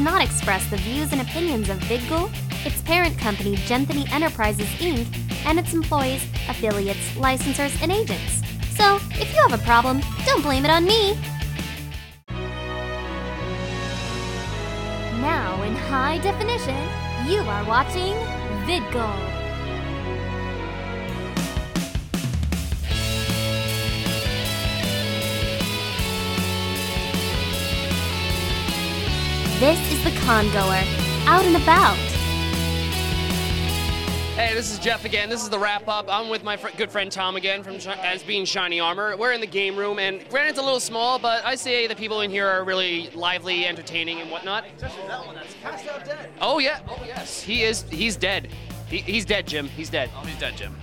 not 0.00 0.22
express 0.22 0.68
the 0.70 0.76
views 0.78 1.12
and 1.12 1.20
opinions 1.20 1.68
of 1.68 1.78
VidGul, 1.80 2.30
its 2.66 2.80
parent 2.82 3.18
company 3.18 3.56
Genthany 3.56 4.10
Enterprises 4.12 4.68
Inc., 4.78 5.06
and 5.46 5.58
its 5.58 5.72
employees, 5.72 6.24
affiliates, 6.48 7.12
licensors, 7.12 7.80
and 7.82 7.92
agents. 7.92 8.42
So, 8.76 8.96
if 9.12 9.34
you 9.34 9.42
have 9.48 9.58
a 9.58 9.64
problem, 9.64 10.00
don't 10.24 10.42
blame 10.42 10.64
it 10.64 10.70
on 10.70 10.84
me. 10.84 11.18
Now, 15.20 15.62
in 15.62 15.74
high 15.74 16.18
definition, 16.18 16.76
you 17.30 17.40
are 17.40 17.64
watching 17.64 18.14
VidGul. 18.66 19.39
This 29.60 29.92
is 29.92 30.02
the 30.02 30.10
congoer, 30.22 30.82
out 31.26 31.44
and 31.44 31.54
about. 31.54 31.98
Hey, 34.34 34.54
this 34.54 34.72
is 34.72 34.78
Jeff 34.78 35.04
again. 35.04 35.28
This 35.28 35.42
is 35.42 35.50
the 35.50 35.58
wrap 35.58 35.86
up. 35.86 36.06
I'm 36.08 36.30
with 36.30 36.42
my 36.42 36.56
fr- 36.56 36.74
good 36.78 36.90
friend 36.90 37.12
Tom 37.12 37.36
again 37.36 37.62
from 37.62 37.78
Shi- 37.78 37.90
as 37.90 38.22
being 38.22 38.46
Shiny 38.46 38.80
Armor. 38.80 39.18
We're 39.18 39.32
in 39.32 39.40
the 39.42 39.46
game 39.46 39.76
room, 39.76 39.98
and 39.98 40.26
granted 40.30 40.52
it's 40.52 40.58
a 40.58 40.62
little 40.62 40.80
small, 40.80 41.18
but 41.18 41.44
I 41.44 41.56
say 41.56 41.86
the 41.86 41.94
people 41.94 42.22
in 42.22 42.30
here 42.30 42.46
are 42.46 42.64
really 42.64 43.10
lively, 43.10 43.66
entertaining, 43.66 44.22
and 44.22 44.30
whatnot. 44.30 44.64
Oh 46.40 46.58
yeah, 46.58 46.80
oh 46.88 47.02
yes, 47.06 47.42
he 47.42 47.62
is. 47.62 47.82
He's 47.90 48.16
dead. 48.16 48.48
He, 48.88 48.98
he's 48.98 49.26
dead, 49.26 49.46
Jim. 49.46 49.68
He's 49.68 49.90
dead. 49.90 50.08
Oh, 50.16 50.24
he's 50.24 50.38
dead, 50.38 50.56
Jim. 50.56 50.74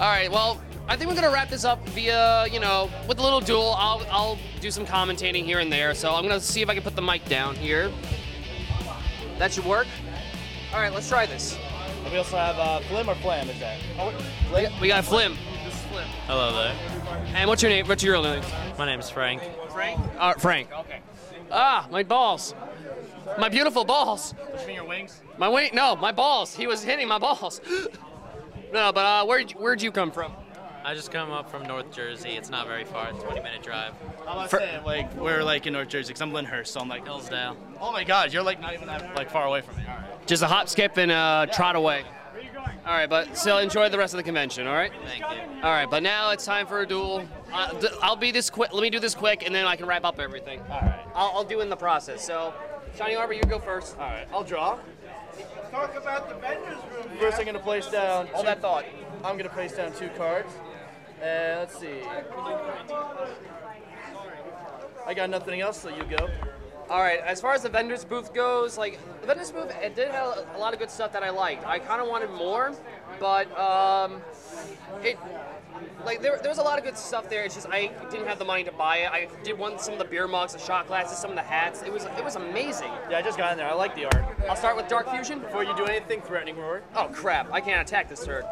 All 0.00 0.08
right. 0.10 0.28
Well, 0.28 0.60
I 0.90 0.96
think 0.96 1.10
we're 1.10 1.16
gonna 1.16 1.30
wrap 1.30 1.50
this 1.50 1.66
up 1.66 1.86
via, 1.90 2.46
you 2.46 2.60
know, 2.60 2.88
with 3.06 3.18
a 3.18 3.22
little 3.22 3.40
duel. 3.40 3.74
I'll 3.76 4.06
I'll 4.10 4.38
do 4.60 4.70
some 4.70 4.86
commentating 4.86 5.44
here 5.44 5.58
and 5.58 5.70
there. 5.70 5.94
So 5.94 6.14
I'm 6.14 6.22
gonna 6.22 6.40
see 6.40 6.62
if 6.62 6.70
I 6.70 6.74
can 6.74 6.82
put 6.82 6.96
the 6.96 7.02
mic 7.02 7.24
down 7.26 7.54
here. 7.54 7.92
That 9.38 9.52
should 9.52 9.66
work. 9.66 9.86
All 10.72 10.80
right, 10.80 10.92
let's 10.92 11.08
try 11.08 11.26
this. 11.26 11.58
And 12.04 12.12
we 12.12 12.18
also 12.18 12.36
have 12.36 12.58
uh, 12.58 12.80
Flim 12.80 13.08
or 13.08 13.14
Flam, 13.16 13.50
is 13.50 13.60
that? 13.60 13.78
Oh, 13.98 14.14
We 14.54 14.62
got, 14.62 14.80
we 14.80 14.88
got 14.88 15.04
Flim. 15.04 15.36
This 15.64 15.74
is 15.74 15.80
Flim. 15.86 16.08
Hello 16.26 16.54
there. 16.54 16.74
And 17.34 17.48
what's 17.48 17.62
your 17.62 17.70
name? 17.70 17.86
What's 17.86 18.02
your 18.02 18.14
real 18.14 18.22
name? 18.22 18.42
My 18.78 18.86
name's 18.86 19.10
Frank. 19.10 19.42
Frank. 19.70 20.00
Uh, 20.18 20.32
Frank. 20.34 20.72
Okay. 20.72 21.00
Ah, 21.50 21.86
my 21.90 22.02
balls. 22.02 22.54
My 23.38 23.50
beautiful 23.50 23.84
balls. 23.84 24.34
Between 24.56 24.76
your 24.76 24.86
wings? 24.86 25.20
My 25.36 25.48
wing. 25.48 25.70
No, 25.74 25.96
my 25.96 26.12
balls. 26.12 26.54
He 26.54 26.66
was 26.66 26.82
hitting 26.82 27.08
my 27.08 27.18
balls. 27.18 27.60
no, 28.72 28.90
but 28.92 29.04
uh, 29.04 29.26
where'd 29.26 29.50
where'd 29.52 29.82
you 29.82 29.92
come 29.92 30.10
from? 30.10 30.32
I 30.88 30.94
just 30.94 31.12
come 31.12 31.30
up 31.30 31.50
from 31.50 31.64
North 31.64 31.92
Jersey. 31.92 32.30
It's 32.30 32.48
not 32.48 32.66
very 32.66 32.84
far, 32.84 33.12
20 33.12 33.42
minute 33.42 33.62
drive. 33.62 33.92
I'm 34.22 34.38
about 34.38 34.48
For- 34.48 34.56
saying, 34.58 34.84
like, 34.84 35.14
we're 35.16 35.44
like 35.44 35.66
in 35.66 35.74
North 35.74 35.88
Jersey, 35.88 36.08
because 36.14 36.22
I'm 36.22 36.32
Lyndhurst, 36.32 36.72
so 36.72 36.80
I'm 36.80 36.88
like, 36.88 37.04
Hillsdale. 37.04 37.58
oh 37.78 37.92
my 37.92 38.04
god, 38.04 38.32
you're 38.32 38.42
like 38.42 38.58
not 38.58 38.72
even 38.72 38.86
that 38.86 39.14
like 39.14 39.30
far 39.30 39.44
away 39.44 39.60
from 39.60 39.76
me. 39.76 39.82
All 39.86 39.96
right. 39.96 40.26
Just 40.26 40.42
a 40.42 40.46
hop, 40.46 40.66
skip, 40.66 40.96
and 40.96 41.10
uh, 41.12 41.44
trot 41.52 41.76
away. 41.76 42.04
All 42.86 42.94
right, 42.94 43.06
but 43.06 43.36
still 43.36 43.58
enjoy 43.58 43.90
the 43.90 43.98
rest 43.98 44.14
of 44.14 44.16
the 44.16 44.22
convention. 44.22 44.66
All 44.66 44.72
right. 44.72 44.90
Thank 45.04 45.20
you. 45.20 45.62
All 45.62 45.72
right, 45.72 45.90
but 45.90 46.02
now 46.02 46.30
it's 46.30 46.46
time 46.46 46.66
for 46.66 46.80
a 46.80 46.86
duel. 46.86 47.28
Uh, 47.52 47.68
th- 47.78 47.92
I'll 48.00 48.16
be 48.16 48.30
this 48.30 48.48
quick. 48.48 48.72
Let 48.72 48.80
me 48.80 48.88
do 48.88 48.98
this 48.98 49.14
quick, 49.14 49.44
and 49.44 49.54
then 49.54 49.66
I 49.66 49.76
can 49.76 49.84
wrap 49.84 50.06
up 50.06 50.18
everything. 50.18 50.58
All 50.70 50.80
right. 50.80 51.04
I'll, 51.14 51.32
I'll 51.34 51.44
do 51.44 51.60
in 51.60 51.68
the 51.68 51.76
process. 51.76 52.24
So, 52.24 52.54
Shiny 52.96 53.14
Armor, 53.14 53.34
you 53.34 53.42
go 53.42 53.58
first. 53.58 53.98
All 53.98 54.06
right. 54.06 54.26
I'll 54.32 54.42
draw. 54.42 54.78
Talk 55.70 55.94
about 55.96 56.30
the 56.30 56.36
vendors 56.36 56.78
room. 56.94 57.18
First, 57.20 57.38
I'm 57.38 57.44
gonna 57.44 57.58
place 57.58 57.90
down. 57.90 58.26
All 58.34 58.42
that 58.42 58.62
thought. 58.62 58.86
I'm 59.22 59.36
gonna 59.36 59.50
place 59.50 59.76
down 59.76 59.92
two 59.92 60.08
cards. 60.16 60.50
And 61.22 61.60
let's 61.60 61.78
see. 61.78 62.02
I 65.06 65.14
got 65.14 65.30
nothing 65.30 65.60
else, 65.60 65.80
so 65.80 65.88
you 65.88 66.04
go. 66.04 66.28
All 66.90 67.00
right. 67.00 67.20
As 67.20 67.40
far 67.40 67.54
as 67.54 67.62
the 67.62 67.68
vendors 67.68 68.04
booth 68.04 68.32
goes, 68.32 68.78
like 68.78 68.98
the 69.20 69.26
vendors 69.26 69.50
booth, 69.50 69.74
it 69.82 69.94
did 69.94 70.08
have 70.08 70.46
a 70.54 70.58
lot 70.58 70.72
of 70.72 70.78
good 70.78 70.90
stuff 70.90 71.12
that 71.12 71.22
I 71.22 71.30
liked. 71.30 71.66
I 71.66 71.78
kind 71.78 72.00
of 72.00 72.08
wanted 72.08 72.30
more, 72.30 72.72
but 73.20 73.46
um, 73.58 74.22
it 75.02 75.18
like 76.04 76.22
there, 76.22 76.38
there 76.38 76.48
was 76.48 76.58
a 76.58 76.62
lot 76.62 76.78
of 76.78 76.84
good 76.84 76.96
stuff 76.96 77.28
there. 77.28 77.44
It's 77.44 77.54
just 77.54 77.68
I 77.68 77.90
didn't 78.10 78.26
have 78.26 78.38
the 78.38 78.44
money 78.44 78.64
to 78.64 78.72
buy 78.72 78.98
it. 78.98 79.10
I 79.10 79.28
did 79.42 79.58
want 79.58 79.80
some 79.80 79.92
of 79.92 79.98
the 79.98 80.04
beer 80.04 80.26
mugs, 80.26 80.54
the 80.54 80.58
shot 80.58 80.86
glasses, 80.86 81.18
some 81.18 81.30
of 81.30 81.36
the 81.36 81.42
hats. 81.42 81.82
It 81.82 81.92
was 81.92 82.04
it 82.04 82.24
was 82.24 82.36
amazing. 82.36 82.90
Yeah, 83.10 83.18
I 83.18 83.22
just 83.22 83.36
got 83.36 83.52
in 83.52 83.58
there. 83.58 83.68
I 83.68 83.74
like 83.74 83.94
the 83.94 84.06
art. 84.06 84.24
I'll 84.48 84.56
start 84.56 84.76
with 84.76 84.88
Dark 84.88 85.10
Fusion. 85.10 85.40
Before 85.40 85.64
you 85.64 85.76
do 85.76 85.84
anything, 85.84 86.22
threatening 86.22 86.56
roar. 86.56 86.82
Oh 86.94 87.08
crap! 87.12 87.52
I 87.52 87.60
can't 87.60 87.86
attack 87.86 88.08
this 88.08 88.24
turn. 88.24 88.44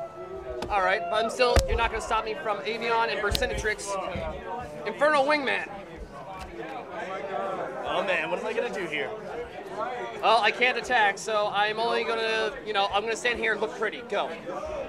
All 0.69 0.83
right, 0.83 1.01
but 1.11 1.25
I'm 1.25 1.31
still. 1.31 1.57
You're 1.69 1.77
not 1.77 1.91
going 1.91 2.01
to 2.01 2.07
stop 2.07 2.25
me 2.25 2.35
from 2.43 2.59
Avion 2.59 3.11
and 3.11 3.21
Burstinatrix. 3.21 4.87
Infernal 4.87 5.25
Wingman. 5.25 5.69
Oh 7.89 8.03
man, 8.03 8.31
what 8.31 8.41
am 8.41 8.47
I 8.47 8.53
gonna 8.53 8.73
do 8.73 8.85
here? 8.87 9.11
Well, 10.21 10.41
I 10.41 10.51
can't 10.51 10.77
attack, 10.77 11.19
so 11.19 11.51
I'm 11.53 11.79
only 11.79 12.05
gonna, 12.05 12.53
you 12.67 12.73
know, 12.73 12.89
I'm 12.93 13.03
gonna 13.03 13.17
stand 13.17 13.39
here 13.39 13.53
and 13.53 13.61
look 13.61 13.79
pretty. 13.79 14.03
Go. 14.09 14.31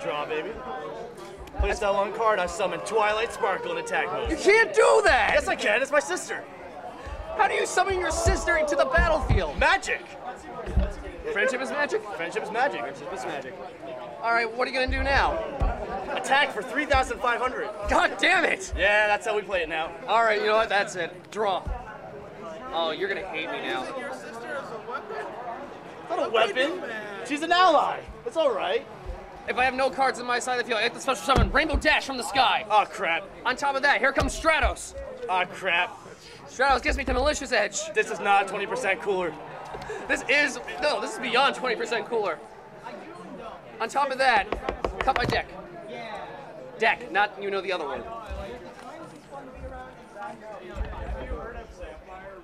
Draw, 0.04 0.26
baby. 0.26 0.50
Place 1.60 1.80
that 1.80 1.94
one 1.94 2.14
card. 2.14 2.40
I 2.40 2.48
summon 2.48 2.80
Twilight 2.82 3.32
Sparkle 3.32 3.72
in 3.72 3.78
attack 3.78 4.12
mode. 4.12 4.30
You 4.30 4.38
can't 4.38 4.74
do 4.74 5.02
that. 5.06 5.32
Yes, 5.34 5.48
I 5.48 5.56
can. 5.56 5.82
It's 5.82 5.92
my 5.92 6.00
sister. 6.00 6.44
How 7.38 7.48
do 7.48 7.54
you 7.54 7.66
summon 7.66 8.00
your 8.00 8.12
sister 8.12 8.58
into 8.58 8.76
the 8.76 8.86
battlefield? 8.86 9.58
Magic. 9.60 10.02
Friendship 11.32 11.62
is 11.62 11.70
magic. 11.70 12.02
Friendship 12.16 12.44
is 12.44 12.52
magic. 12.52 12.80
Friendship 12.82 13.14
is 13.14 13.26
magic. 13.26 13.54
All 14.22 14.34
right, 14.34 14.52
what 14.52 14.68
are 14.68 14.72
you 14.72 14.80
gonna 14.80 14.92
do 14.92 15.04
now? 15.04 15.34
Attack 16.16 16.52
for 16.52 16.62
3,500. 16.62 17.70
God 17.90 18.18
damn 18.20 18.46
it! 18.46 18.74
Yeah, 18.78 19.08
that's 19.08 19.26
how 19.26 19.36
we 19.36 19.42
play 19.42 19.62
it 19.62 19.70
now. 19.70 19.92
All 20.08 20.24
right, 20.24 20.40
you 20.40 20.48
know 20.48 20.56
what? 20.56 20.70
That's 20.70 20.96
it. 20.96 21.14
Draw. 21.32 21.64
Oh, 22.74 22.92
you're 22.92 23.10
gonna 23.10 23.28
hate 23.28 23.50
me 23.52 23.62
now. 23.62 23.86
Your 23.98 24.14
sister 24.14 24.28
is 24.30 24.70
a 24.72 24.92
weapon. 24.92 25.26
Not 26.10 26.28
a 26.28 26.30
weapon. 26.30 26.82
She's 27.28 27.42
an 27.42 27.52
ally. 27.52 28.00
It's 28.26 28.38
all 28.38 28.54
right. 28.54 28.86
If 29.48 29.58
I 29.58 29.64
have 29.64 29.76
no 29.76 29.90
cards 29.90 30.20
in 30.20 30.26
my 30.26 30.40
side 30.40 30.60
of 30.60 30.66
the 30.66 30.70
field, 30.70 30.80
I 30.80 30.84
have 30.84 30.94
the 30.94 31.00
special 31.00 31.24
summon 31.24 31.52
Rainbow 31.52 31.78
Dash 31.78 32.06
from 32.06 32.18
the 32.18 32.24
sky. 32.24 32.66
Oh 32.70 32.86
crap. 32.90 33.24
On 33.46 33.56
top 33.56 33.76
of 33.76 33.82
that, 33.84 34.00
here 34.00 34.12
comes 34.12 34.38
Stratos. 34.38 34.94
Oh 35.30 35.44
crap. 35.54 35.98
Stratos 36.48 36.82
gives 36.82 36.98
me 36.98 37.04
the 37.04 37.14
malicious 37.14 37.52
edge. 37.52 37.94
This 37.94 38.12
is 38.12 38.20
not 38.20 38.48
20% 38.48 39.02
cooler. 39.02 39.34
This 40.08 40.24
is 40.30 40.60
no, 40.82 41.02
this 41.02 41.14
is 41.14 41.20
beyond 41.20 41.56
20% 41.56 42.06
cooler. 42.06 42.40
On 43.80 43.88
top 43.90 44.12
of 44.12 44.18
that, 44.18 44.48
cut 45.00 45.18
my 45.18 45.26
deck. 45.26 45.48
Deck, 46.80 47.12
not 47.12 47.42
you 47.42 47.50
know 47.52 47.62
the 47.62 47.72
other 47.72 47.86
one. 47.86 48.04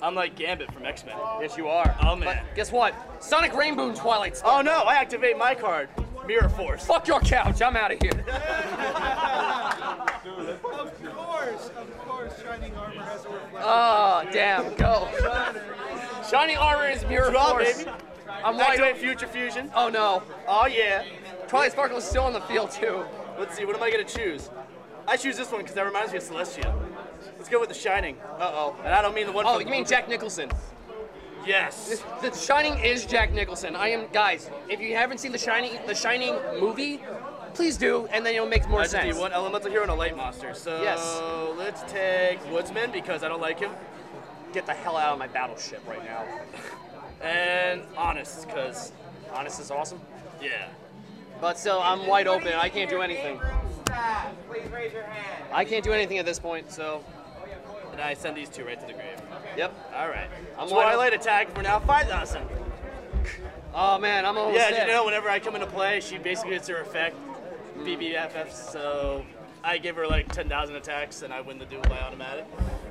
I'm 0.01 0.15
like 0.15 0.35
Gambit 0.35 0.71
from 0.73 0.85
X-Men. 0.85 1.15
Yes, 1.39 1.55
you 1.57 1.67
are. 1.69 1.95
Oh, 2.01 2.15
But 2.17 2.19
man. 2.19 2.45
guess 2.55 2.71
what? 2.73 2.93
Sonic 3.23 3.53
Rainbow 3.55 3.93
Twilight. 3.93 4.35
Star. 4.35 4.59
Oh 4.59 4.61
no, 4.61 4.79
I 4.83 4.95
activate 4.95 5.37
my 5.37 5.55
card. 5.55 5.87
Mirror 6.27 6.49
Force. 6.49 6.85
Fuck 6.85 7.07
your 7.07 7.19
couch. 7.21 7.61
I'm 7.61 7.75
out 7.77 7.91
of 7.91 7.99
here. 8.01 8.25
Of 10.25 10.61
course, 10.61 11.69
of 11.77 11.97
course, 12.07 12.41
Shining 12.41 12.73
Armor 12.75 13.01
has 13.01 13.25
a 13.25 13.29
reflection. 13.29 13.59
Oh, 13.61 14.23
damn. 14.31 14.73
Go. 14.75 15.07
Shiny 16.33 16.55
armor 16.55 16.88
is 16.88 17.05
mirror 17.05 17.29
Draw, 17.29 17.49
force. 17.51 17.83
baby. 17.83 17.91
I'm 18.44 18.55
wide 18.57 18.69
Activate 18.79 18.89
open. 18.95 19.01
Future 19.01 19.27
Fusion. 19.27 19.71
Oh 19.75 19.88
no. 19.89 20.23
Oh 20.47 20.66
yeah. 20.66 21.03
Twilight 21.47 21.73
Sparkle 21.73 21.97
is 22.00 22.03
still 22.03 22.24
on 22.24 22.33
the 22.33 22.41
field 22.41 22.71
too. 22.71 23.03
Let's 23.38 23.56
see, 23.56 23.65
what 23.65 23.75
am 23.75 23.83
I 23.83 23.91
gonna 23.91 24.03
choose? 24.03 24.50
I 25.07 25.15
choose 25.15 25.38
this 25.38 25.51
one 25.51 25.62
because 25.62 25.75
that 25.75 25.85
reminds 25.85 26.12
me 26.12 26.18
of 26.18 26.24
Celestia. 26.24 26.74
Let's 27.38 27.50
go 27.50 27.59
with 27.59 27.69
the 27.69 27.75
Shining. 27.75 28.18
Uh 28.39 28.50
oh. 28.51 28.75
And 28.83 28.95
I 28.95 29.03
don't 29.03 29.13
mean 29.13 29.27
the 29.27 29.31
one 29.31 29.45
Oh, 29.47 29.59
you 29.59 29.68
mean 29.68 29.85
Jack 29.85 30.09
Nicholson? 30.09 30.50
Yes. 31.45 32.03
The 32.24 32.31
Shining 32.33 32.80
is 32.83 33.06
Jack 33.06 33.31
Nicholson. 33.31 33.75
I 33.75 33.89
am 33.89 34.07
guys. 34.12 34.50
If 34.69 34.80
you 34.81 34.95
haven't 34.95 35.19
seen 35.19 35.33
the 35.33 35.38
Shining, 35.38 35.74
the 35.85 35.94
Shining 35.94 36.33
movie, 36.59 37.00
please 37.53 37.77
do, 37.77 38.07
and 38.12 38.25
then 38.25 38.33
it'll 38.33 38.47
make 38.47 38.68
more 38.68 38.80
I 38.80 38.83
just 38.85 38.94
sense. 38.94 39.13
need 39.13 39.21
one 39.21 39.33
elemental 39.33 39.69
hero 39.69 39.83
and 39.83 39.91
a 39.91 39.95
light 39.95 40.18
monster. 40.18 40.56
So 40.56 40.81
Yes. 40.81 41.21
let's 41.59 41.83
take 41.91 42.39
Woodsman 42.51 42.91
because 42.91 43.21
I 43.24 43.27
don't 43.27 43.41
like 43.41 43.59
him. 43.59 43.69
Get 44.53 44.65
the 44.67 44.73
hell 44.73 44.97
out 44.97 45.13
of 45.13 45.19
my 45.19 45.27
battleship 45.27 45.81
right 45.88 46.03
now. 46.05 46.25
And 47.21 47.81
Honest 47.97 48.45
because, 48.47 48.91
Honest 49.33 49.59
is 49.59 49.71
awesome, 49.71 50.00
yeah. 50.41 50.67
but 51.41 51.57
still, 51.57 51.79
I'm 51.81 52.05
wide 52.05 52.27
open. 52.27 52.53
I 52.53 52.69
can't 52.69 52.89
do 52.89 53.01
anything. 53.01 53.39
Please 54.47 54.69
raise 54.71 54.94
your 54.94 55.03
hand. 55.03 55.45
I 55.51 55.65
can't 55.65 55.83
do 55.83 55.91
anything 55.91 56.19
at 56.19 56.25
this 56.25 56.38
point. 56.38 56.71
So, 56.71 57.03
And 57.91 58.00
I 58.01 58.13
send 58.13 58.38
these 58.38 58.50
two 58.50 58.63
right 58.63 58.79
to 58.79 58.85
the 58.85 58.94
grave. 58.94 59.19
yep. 59.57 59.73
All 59.95 60.07
right. 60.09 60.29
I'm 60.59 60.67
Twilight 60.67 61.13
attack 61.13 61.49
for 61.56 61.63
now 61.63 61.79
5,000. 61.79 62.41
Oh 63.73 63.97
man, 63.97 64.23
I'm 64.25 64.38
almost 64.38 64.56
Yeah, 64.57 64.69
dead. 64.69 64.88
you 64.88 64.94
know, 64.94 65.03
whenever 65.06 65.29
I 65.29 65.39
come 65.39 65.56
into 65.56 65.65
play, 65.67 65.99
she 65.99 66.19
basically 66.19 66.51
gets 66.51 66.67
her 66.67 66.81
effect, 66.81 67.15
hmm. 67.15 67.85
BBFF, 67.85 68.51
so 68.51 69.25
I 69.63 69.79
give 69.79 69.95
her 69.95 70.06
like 70.06 70.31
10,000 70.31 70.75
attacks 70.75 71.23
and 71.23 71.33
I 71.33 71.41
win 71.41 71.57
the 71.57 71.65
duel 71.65 71.81
by 71.83 71.97
automatic. 71.99 72.45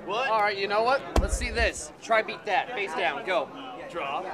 What? 0.04 0.28
All 0.28 0.40
right, 0.40 0.56
you 0.56 0.68
know 0.68 0.82
what? 0.82 1.00
Let's 1.20 1.36
see 1.36 1.50
this. 1.50 1.92
Try 2.02 2.22
beat 2.22 2.44
that. 2.46 2.72
Face 2.72 2.94
down. 2.94 3.24
Go. 3.24 3.48
Draw. 3.90 4.24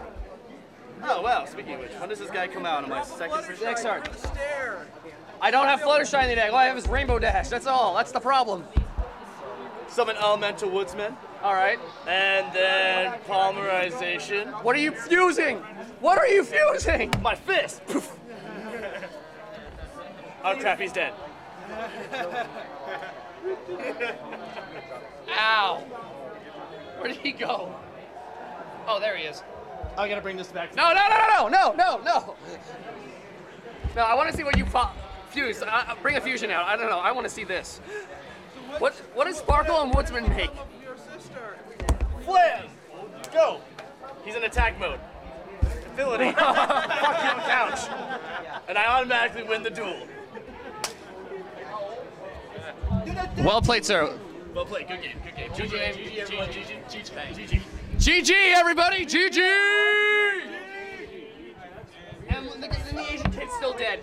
Oh, 1.03 1.23
wow, 1.23 1.45
speaking 1.45 1.75
of 1.75 1.81
which, 1.81 1.93
when 1.93 2.09
does 2.09 2.19
this 2.19 2.31
guy 2.31 2.49
come 2.49 2.67
out 2.67 2.83
on 2.83 2.91
my 2.91 3.03
second 3.05 3.45
Next 3.63 3.83
turn. 3.83 4.03
I 5.41 5.51
don't 5.51 5.67
have 5.67 5.81
Fluttershy 5.81 6.21
in 6.23 6.29
the 6.29 6.35
deck. 6.35 6.51
All 6.51 6.57
I 6.59 6.67
have 6.67 6.77
is 6.77 6.89
Rainbow 6.89 7.19
Dash. 7.21 7.49
That's 7.49 7.67
all. 7.67 7.95
That's 7.95 8.11
the 8.11 8.21
problem. 8.21 8.65
summon 9.89 10.17
elemental 10.17 10.71
woodsman, 10.71 11.17
All 11.43 11.55
right. 11.55 11.79
and 12.09 12.53
then 12.53 13.13
polymerization. 13.27 14.63
What 14.65 14.75
are 14.75 14.81
you 14.81 14.93
fusing? 14.93 15.59
What 16.01 16.19
are 16.19 16.27
you 16.27 16.43
fusing? 16.45 17.13
My 17.23 17.35
fist. 17.37 17.85
Poof. 17.87 18.13
oh 20.45 20.57
crap, 20.57 20.81
he's 20.81 20.93
dead. 20.93 21.15
Ow. 25.39 25.85
Where 26.99 27.09
did 27.09 27.19
he 27.19 27.33
go? 27.33 27.75
Oh, 28.87 28.99
there 29.01 29.17
he 29.17 29.25
is. 29.25 29.43
I 29.97 30.09
gotta 30.09 30.21
bring 30.21 30.37
this 30.37 30.49
back. 30.49 30.71
To 30.71 30.77
No, 30.77 30.93
no, 30.93 31.09
no, 31.09 31.49
no, 31.49 31.49
no, 31.49 31.75
no, 31.75 32.03
no. 32.05 32.35
No, 33.97 34.03
I 34.03 34.15
want 34.15 34.31
to 34.31 34.37
see 34.37 34.45
what 34.45 34.57
you 34.57 34.65
fu- 34.65 34.79
fuse. 35.31 35.63
Uh, 35.63 35.95
bring 36.03 36.17
a 36.17 36.21
fusion 36.21 36.51
out. 36.51 36.67
I 36.67 36.77
don't 36.77 36.89
know. 36.89 36.99
I 36.99 37.13
want 37.13 37.27
to 37.27 37.33
see 37.33 37.45
this. 37.45 37.81
What 38.79 38.95
What 39.15 39.27
does 39.27 39.39
Sparkle 39.39 39.81
and 39.83 39.95
Woodsman 39.95 40.29
make? 40.31 40.51
Your. 40.83 40.97
Flam! 42.23 42.69
Go! 43.33 43.61
He's 44.25 44.35
in 44.35 44.45
attack 44.45 44.79
mode. 44.79 45.01
Ability. 45.95 46.33
Fuck 46.39 47.25
you, 47.25 47.43
couch. 47.43 47.81
And 48.69 48.77
I 48.77 48.85
automatically 48.85 49.45
win 49.45 49.63
the 49.63 49.71
duel. 49.71 50.07
Well 53.39 53.63
played, 53.63 53.85
sir. 53.85 54.19
Well 54.55 54.65
played. 54.65 54.89
Good 54.89 55.03
game. 55.03 55.17
Good 55.25 55.37
game. 55.37 55.51
GG. 55.51 55.71
GG. 55.71 56.19
everyone. 56.19 56.49
GG. 56.49 56.85
GG. 56.89 57.63
GG, 57.99 58.55
everybody. 58.57 59.05
GG. 59.07 59.39
And 62.29 62.47
the, 62.47 62.69
the 62.69 63.13
Asian 63.13 63.31
kid's 63.33 63.53
still 63.55 63.73
dead. 63.73 64.01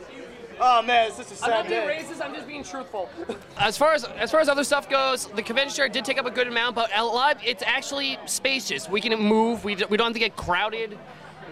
Oh 0.60 0.82
man, 0.82 1.08
it's 1.08 1.18
such 1.18 1.42
a 1.42 1.46
I'm 1.46 1.52
not 1.52 1.68
being 1.68 1.82
day. 1.86 2.02
racist. 2.02 2.24
I'm 2.24 2.34
just 2.34 2.48
being 2.48 2.64
truthful. 2.64 3.10
As 3.58 3.78
far 3.78 3.94
as 3.94 4.06
as 4.06 4.32
far 4.32 4.40
as 4.40 4.48
other 4.50 4.64
stuff 4.64 4.90
goes, 4.90 5.28
the 5.28 5.42
convention 5.42 5.76
center 5.76 5.90
did 5.90 6.06
take 6.06 6.18
up 6.18 6.26
a 6.26 6.32
good 6.32 6.48
amount, 6.48 6.76
but 6.76 6.90
a 6.96 7.04
lot 7.04 7.40
it's 7.46 7.64
actually 7.64 8.18
spacious. 8.26 8.90
We 8.90 9.02
can 9.02 9.20
move. 9.20 9.64
We, 9.64 9.76
we 9.90 9.98
don't 9.98 10.08
have 10.08 10.14
to 10.14 10.20
get 10.20 10.36
crowded. 10.36 10.98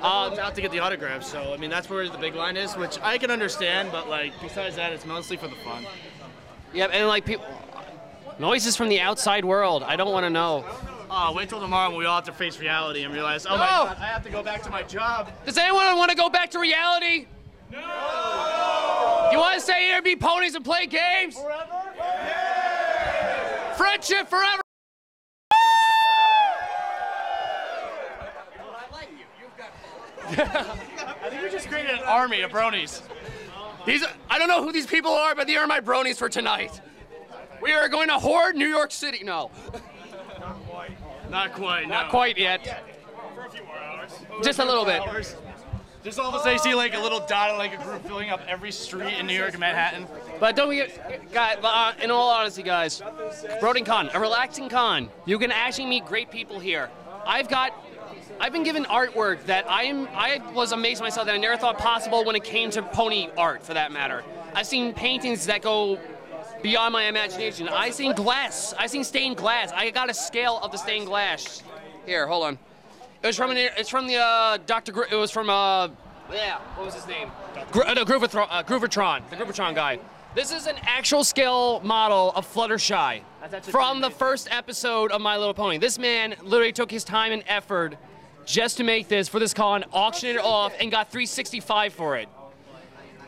I'm 0.02 0.38
out 0.38 0.54
to 0.56 0.62
get 0.62 0.72
the 0.72 0.80
autographs, 0.80 1.28
so 1.28 1.54
I 1.54 1.58
mean 1.58 1.70
that's 1.70 1.90
where 1.90 2.08
the 2.10 2.18
big 2.18 2.36
line 2.36 2.58
is, 2.58 2.76
which 2.76 3.00
I 3.02 3.18
can 3.18 3.32
understand, 3.32 3.90
but 3.92 4.10
like 4.10 4.34
besides 4.42 4.76
that, 4.76 4.92
it's 4.92 5.06
mostly 5.06 5.38
for 5.38 5.48
the 5.48 5.56
fun. 5.56 5.86
Yep, 6.74 6.90
and 6.94 7.08
like 7.08 7.26
people, 7.26 7.46
noises 8.40 8.76
from 8.76 8.90
the 8.90 9.00
outside 9.00 9.46
world. 9.46 9.84
I 9.84 9.96
don't 9.96 10.12
want 10.12 10.26
to 10.26 10.30
know. 10.30 10.66
Oh, 11.12 11.34
wait 11.36 11.50
till 11.50 11.60
tomorrow 11.60 11.90
when 11.90 12.00
we 12.00 12.06
all 12.06 12.16
have 12.16 12.24
to 12.26 12.34
face 12.34 12.60
reality 12.60 13.04
and 13.04 13.14
realize, 13.14 13.46
oh 13.46 13.52
my 13.52 13.68
god, 13.68 13.98
I 14.00 14.06
have 14.06 14.24
to 14.24 14.32
go 14.32 14.42
back 14.42 14.64
to 14.64 14.72
my 14.72 14.82
job. 14.82 15.32
Does 15.46 15.58
anyone 15.58 15.96
want 15.98 16.10
to 16.10 16.18
go 16.18 16.30
back 16.30 16.50
to 16.52 16.60
reality? 16.60 17.28
No. 17.72 19.30
You 19.32 19.38
want 19.38 19.56
to 19.56 19.62
stay 19.62 19.86
here, 19.86 20.02
be 20.02 20.16
ponies, 20.16 20.56
and 20.56 20.66
play 20.66 20.88
games? 20.88 21.36
Forever? 21.36 21.84
Yeah! 21.98 23.74
Friendship 23.76 24.28
forever. 24.28 24.62
I 30.36 31.30
think 31.30 31.44
we 31.44 31.50
just 31.52 31.68
created 31.68 31.92
an 31.92 32.00
army 32.06 32.42
of 32.42 32.52
bronies. 32.52 33.02
These 33.86 34.06
I 34.30 34.40
don't 34.40 34.48
know 34.48 34.64
who 34.64 34.72
these 34.72 34.86
people 34.88 35.12
are, 35.12 35.36
but 35.36 35.48
they 35.48 35.58
are 35.58 35.68
my 35.68 35.80
bronies 35.80 36.18
for 36.18 36.30
tonight. 36.30 36.82
We 37.62 37.72
are 37.72 37.88
going 37.88 38.10
to 38.10 38.16
hoard 38.20 38.56
New 38.56 38.68
York 38.68 38.92
City. 38.92 39.24
No, 39.24 39.52
Not 40.40 40.56
quite. 40.68 41.30
not 41.30 41.54
quite. 41.54 41.88
no. 41.88 42.08
quite 42.10 42.38
yet. 42.38 42.84
For 43.36 43.46
a 43.46 43.50
few 43.50 43.64
more 43.64 43.78
hours. 43.78 44.12
Just 44.44 44.60
a 44.60 44.66
little 44.66 44.86
bit. 44.86 45.02
Hours. 45.02 45.36
Just 46.04 46.20
all 46.20 46.28
of 46.28 46.36
a 46.36 46.40
sudden, 46.40 46.54
you 46.54 46.60
see 46.60 46.76
like 46.76 46.94
a 46.94 47.00
little 47.00 47.26
dot 47.26 47.52
of 47.52 47.58
like 47.58 47.80
a 47.80 47.82
group 47.82 48.06
filling 48.06 48.30
up 48.30 48.42
every 48.46 48.74
street 48.74 49.14
in 49.18 49.26
New 49.26 49.34
York 49.34 49.52
and 49.52 49.62
Manhattan. 49.62 50.06
But 50.38 50.58
don't 50.58 50.74
get, 50.74 51.32
guys. 51.32 51.58
Uh, 51.64 51.94
in 52.02 52.12
all 52.12 52.30
honesty, 52.30 52.62
guys, 52.62 53.02
Brony 53.62 53.86
Con, 53.86 54.10
a 54.14 54.20
relaxing 54.20 54.68
con. 54.68 55.10
You 55.26 55.40
can 55.40 55.50
actually 55.52 55.86
meet 55.86 56.06
great 56.06 56.30
people 56.30 56.60
here. 56.60 56.90
I've 57.26 57.48
got, 57.48 57.72
I've 58.40 58.52
been 58.52 58.64
given 58.64 58.86
artwork 58.86 59.44
that 59.46 59.70
I 59.70 59.84
am, 59.84 60.08
I 60.14 60.42
was 60.54 60.72
amazed 60.72 61.02
myself 61.02 61.26
that 61.28 61.36
I 61.36 61.38
never 61.38 61.58
thought 61.58 61.78
possible 61.78 62.26
when 62.26 62.36
it 62.36 62.44
came 62.44 62.70
to 62.72 62.82
pony 62.82 63.30
art, 63.38 63.64
for 63.64 63.74
that 63.74 63.92
matter. 63.92 64.24
I've 64.54 64.68
seen 64.68 64.94
paintings 64.94 65.46
that 65.46 65.62
go 65.62 65.98
beyond 66.62 66.94
my 66.94 67.04
imagination. 67.04 67.68
I've 67.70 67.94
seen 67.94 68.14
glass. 68.14 68.74
I've 68.78 68.90
seen 68.90 69.04
stained 69.04 69.38
glass. 69.38 69.72
I 69.74 69.90
got 69.92 70.10
a 70.10 70.14
scale 70.14 70.60
of 70.62 70.72
the 70.72 70.78
stained 70.78 71.08
glass. 71.08 71.64
Here, 72.06 72.28
hold 72.28 72.46
on. 72.46 72.60
It 73.22 73.28
was 73.28 73.38
from 73.38 73.52
an, 73.52 73.58
it's 73.58 73.90
from 73.90 74.08
the 74.08 74.18
uh, 74.18 74.58
Dr. 74.66 74.92
Gro- 74.92 75.06
it 75.10 75.16
was 75.16 75.32
from 75.32 75.50
uh, 75.50 75.88
yeah, 76.32 76.58
what 76.76 76.86
was 76.86 76.96
his 76.96 77.08
name? 77.08 77.32
Gro- 77.72 77.86
uh, 77.86 77.94
no, 77.94 78.06
Groovatron, 78.06 78.48
uh, 78.50 78.64
Groovatron, 78.64 79.30
the 79.30 79.36
Groovatron 79.36 79.76
guy. 79.76 80.00
This 80.36 80.52
is 80.52 80.66
an 80.66 80.78
actual 80.82 81.24
scale 81.24 81.80
model 81.82 82.32
of 82.36 82.52
Fluttershy 82.52 83.22
from 83.62 84.02
the 84.02 84.10
first 84.10 84.48
episode 84.52 85.12
of 85.12 85.22
My 85.22 85.38
Little 85.38 85.54
Pony. 85.54 85.78
This 85.78 86.00
man 86.00 86.34
literally 86.42 86.72
took 86.72 86.90
his 86.90 87.04
time 87.04 87.32
and 87.32 87.44
effort 87.48 87.96
just 88.46 88.78
to 88.78 88.84
make 88.84 89.08
this 89.08 89.28
for 89.28 89.40
this 89.40 89.54
con, 89.54 89.84
auctioned 89.92 90.38
it 90.38 90.44
off, 90.44 90.74
and 90.80 90.92
got 90.92 91.12
365 91.12 91.94
for 91.94 92.18
it. 92.18 92.28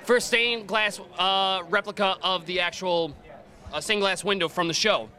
For 0.03 0.17
a 0.17 0.21
stained 0.21 0.67
glass 0.67 0.99
uh, 1.17 1.63
replica 1.69 2.17
of 2.21 2.45
the 2.45 2.59
actual 2.59 3.15
uh, 3.73 3.81
stained 3.81 4.01
glass 4.01 4.23
window 4.23 4.47
from 4.47 4.67
the 4.67 4.73
show. 4.73 5.09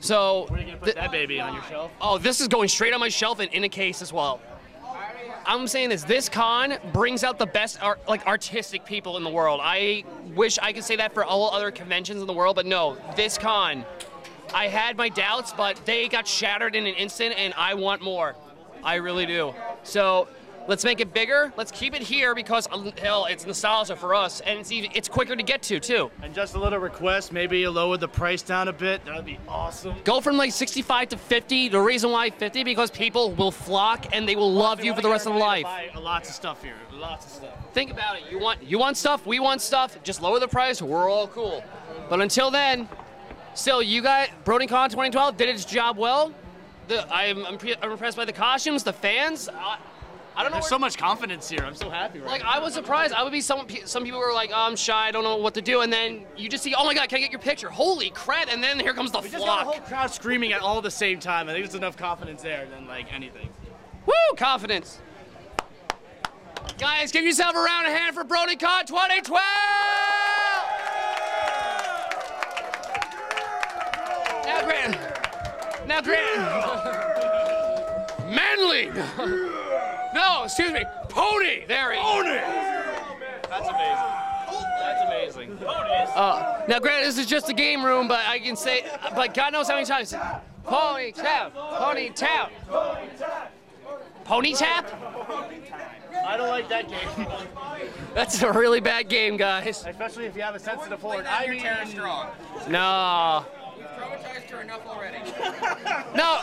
So, 0.00 0.46
Where 0.48 0.58
are 0.58 0.62
you 0.62 0.66
gonna 0.66 0.76
put 0.76 0.84
th- 0.84 0.96
that 0.96 1.10
baby 1.10 1.40
on 1.40 1.54
your 1.54 1.62
shelf? 1.64 1.90
Oh, 2.00 2.18
this 2.18 2.40
is 2.40 2.48
going 2.48 2.68
straight 2.68 2.92
on 2.94 3.00
my 3.00 3.08
shelf 3.08 3.40
and 3.40 3.52
in 3.52 3.64
a 3.64 3.68
case 3.68 4.02
as 4.02 4.12
well. 4.12 4.40
I'm 5.46 5.66
saying 5.66 5.88
this. 5.88 6.04
This 6.04 6.28
con 6.28 6.74
brings 6.92 7.24
out 7.24 7.38
the 7.38 7.46
best 7.46 7.82
art, 7.82 8.06
like 8.06 8.26
artistic 8.26 8.84
people 8.84 9.16
in 9.16 9.24
the 9.24 9.30
world. 9.30 9.60
I 9.62 10.04
wish 10.34 10.58
I 10.58 10.74
could 10.74 10.84
say 10.84 10.96
that 10.96 11.14
for 11.14 11.24
all 11.24 11.50
other 11.52 11.70
conventions 11.70 12.20
in 12.20 12.26
the 12.26 12.34
world, 12.34 12.54
but 12.54 12.66
no. 12.66 12.98
This 13.16 13.38
con, 13.38 13.86
I 14.52 14.68
had 14.68 14.98
my 14.98 15.08
doubts, 15.08 15.54
but 15.54 15.80
they 15.86 16.06
got 16.08 16.28
shattered 16.28 16.76
in 16.76 16.86
an 16.86 16.94
instant, 16.94 17.34
and 17.38 17.54
I 17.56 17.74
want 17.74 18.02
more. 18.02 18.36
I 18.84 18.96
really 18.96 19.26
do. 19.26 19.54
So 19.82 20.28
let's 20.68 20.84
make 20.84 21.00
it 21.00 21.12
bigger. 21.12 21.52
Let's 21.56 21.72
keep 21.72 21.94
it 21.94 22.02
here 22.02 22.34
because 22.34 22.68
um, 22.70 22.92
hell, 23.02 23.24
it's 23.24 23.46
nostalgia 23.46 23.96
for 23.96 24.14
us, 24.14 24.40
and 24.40 24.60
it's 24.60 24.70
even 24.70 24.90
it's 24.94 25.08
quicker 25.08 25.34
to 25.34 25.42
get 25.42 25.62
to 25.62 25.80
too. 25.80 26.10
And 26.22 26.32
just 26.34 26.54
a 26.54 26.58
little 26.60 26.78
request, 26.78 27.32
maybe 27.32 27.58
you 27.58 27.70
lower 27.70 27.96
the 27.96 28.06
price 28.06 28.42
down 28.42 28.68
a 28.68 28.72
bit. 28.72 29.04
That'd 29.04 29.24
be 29.24 29.38
awesome. 29.48 29.96
Go 30.04 30.20
from 30.20 30.36
like 30.36 30.52
65 30.52 31.08
to 31.08 31.16
50. 31.16 31.68
The 31.70 31.80
reason 31.80 32.10
why 32.10 32.30
50 32.30 32.62
because 32.62 32.90
people 32.90 33.32
will 33.32 33.50
flock 33.50 34.06
and 34.12 34.28
they 34.28 34.36
will 34.36 34.52
love 34.52 34.84
you 34.84 34.94
for 34.94 35.00
the 35.00 35.10
rest 35.10 35.26
of 35.26 35.32
their 35.32 35.40
life. 35.40 35.64
Buy 35.64 35.90
lots 35.98 36.28
of 36.28 36.34
stuff 36.34 36.62
here. 36.62 36.76
Lots 36.92 37.26
of 37.26 37.32
stuff. 37.32 37.72
Think 37.72 37.90
about 37.90 38.16
it. 38.16 38.24
You 38.30 38.38
want 38.38 38.62
you 38.62 38.78
want 38.78 38.96
stuff. 38.96 39.26
We 39.26 39.40
want 39.40 39.60
stuff. 39.60 40.00
Just 40.04 40.22
lower 40.22 40.38
the 40.38 40.48
price. 40.48 40.80
We're 40.82 41.10
all 41.10 41.26
cool. 41.28 41.64
But 42.08 42.20
until 42.20 42.50
then, 42.50 42.88
still, 43.54 43.82
you 43.82 44.02
got 44.02 44.28
BronyCon 44.44 44.90
2012 44.90 45.36
did 45.36 45.48
its 45.48 45.64
job 45.64 45.96
well. 45.96 46.32
The, 46.88 47.06
I'm, 47.14 47.44
I'm, 47.46 47.58
pre- 47.58 47.76
I'm 47.80 47.92
impressed 47.92 48.16
by 48.16 48.24
the 48.24 48.32
costumes, 48.32 48.82
the 48.82 48.92
fans. 48.92 49.48
I, 49.48 49.78
I 50.34 50.42
don't 50.42 50.50
know. 50.50 50.56
There's 50.56 50.64
where- 50.64 50.68
so 50.70 50.78
much 50.78 50.96
confidence 50.96 51.48
here. 51.48 51.60
I'm 51.64 51.74
so 51.74 51.90
happy 51.90 52.20
right 52.20 52.28
like 52.28 52.42
now. 52.42 52.52
I 52.54 52.58
was 52.60 52.72
surprised. 52.72 53.12
I 53.12 53.22
would 53.22 53.32
be 53.32 53.40
some 53.40 53.66
some 53.84 54.04
people 54.04 54.20
were 54.20 54.32
like, 54.32 54.50
oh, 54.52 54.66
I'm 54.66 54.76
shy. 54.76 55.08
I 55.08 55.10
don't 55.10 55.24
know 55.24 55.36
what 55.36 55.54
to 55.54 55.60
do. 55.60 55.80
And 55.82 55.92
then 55.92 56.24
you 56.36 56.48
just 56.48 56.62
see, 56.62 56.74
oh 56.74 56.84
my 56.84 56.94
God, 56.94 57.08
can 57.08 57.18
I 57.18 57.20
get 57.20 57.32
your 57.32 57.40
picture? 57.40 57.68
Holy 57.68 58.10
crap! 58.10 58.48
And 58.50 58.62
then 58.62 58.78
here 58.78 58.94
comes 58.94 59.10
the 59.10 59.18
We 59.20 59.28
just 59.30 59.44
got 59.44 59.62
a 59.62 59.64
whole 59.70 59.80
crowd 59.80 60.10
screaming 60.10 60.52
at 60.52 60.60
all 60.60 60.80
the 60.80 60.90
same 60.90 61.18
time. 61.18 61.48
I 61.48 61.52
think 61.52 61.66
there's 61.66 61.74
enough 61.74 61.96
confidence 61.96 62.42
there 62.42 62.66
than 62.66 62.86
like 62.86 63.12
anything. 63.12 63.48
Woo! 64.06 64.12
Confidence. 64.36 65.00
Guys, 66.78 67.10
give 67.10 67.24
yourself 67.24 67.56
a 67.56 67.58
round 67.58 67.86
of 67.88 67.92
hand 67.92 68.14
for 68.14 68.24
BronyCon 68.24 68.86
2012! 68.86 69.40
Now, 74.46 74.64
Grant. 74.64 75.07
Now, 75.88 76.02
Grant. 76.02 76.36
Manly. 78.28 78.90
No, 80.14 80.42
excuse 80.44 80.70
me. 80.70 80.84
Pony. 81.08 81.64
There 81.66 81.94
he 81.94 81.98
is. 81.98 82.04
Pony. 82.04 82.28
That's 83.48 83.68
amazing. 83.68 84.28
That's 84.78 85.02
amazing. 85.06 85.58
Uh, 86.14 86.62
now, 86.68 86.78
Grant, 86.78 87.06
this 87.06 87.16
is 87.16 87.24
just 87.24 87.48
a 87.48 87.54
game 87.54 87.82
room, 87.82 88.06
but 88.06 88.20
I 88.26 88.38
can 88.38 88.54
say, 88.54 88.84
but 89.16 89.32
God 89.32 89.54
knows 89.54 89.66
how 89.66 89.76
many 89.76 89.86
times. 89.86 90.14
Pony 90.64 91.10
tap. 91.10 91.54
Pony 91.54 92.10
tap. 92.10 92.52
Pony 92.68 93.08
tap? 93.18 93.52
Pony 94.24 94.54
tap? 94.54 94.92
I 96.26 96.36
don't 96.36 96.48
like 96.48 96.68
that 96.68 96.86
game, 96.90 97.26
That's 98.14 98.42
a 98.42 98.52
really 98.52 98.80
bad 98.80 99.08
game, 99.08 99.38
guys. 99.38 99.86
especially 99.86 100.26
if 100.26 100.36
you 100.36 100.42
have 100.42 100.54
a 100.54 100.58
sensitive 100.58 101.00
forward. 101.00 101.24
I 101.24 101.46
mean, 101.46 101.64
strong. 101.86 102.28
No. 102.68 103.46
Traumatized 104.22 104.50
her 104.50 104.60
enough 104.62 104.86
already. 104.86 105.18
No. 106.14 106.40